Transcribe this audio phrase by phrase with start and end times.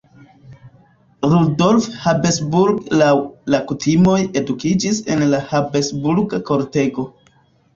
[1.33, 3.11] Rudolf Habsburg laŭ
[3.57, 7.07] la kutimoj edukiĝis en la Habsburga kortego.